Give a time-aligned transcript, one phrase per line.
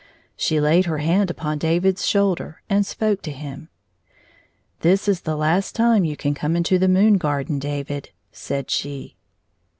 [0.35, 3.69] She laid her hand upon David's shoulder and spoke to him."
[4.79, 9.15] This is the last time you can come into the moon garden, David," said she.